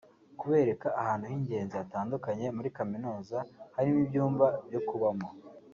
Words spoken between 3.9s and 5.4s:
ibyumba byo kubamo